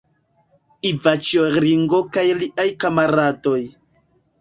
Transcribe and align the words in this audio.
Ivaĉjo 0.91 1.45
Ringo 1.67 2.01
kaj 2.17 2.25
liaj 2.43 2.69
kamaradoj. 2.85 3.63